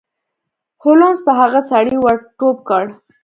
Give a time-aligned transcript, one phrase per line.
[0.81, 2.83] هولمز په هغه سړي ور ټوپ کړ.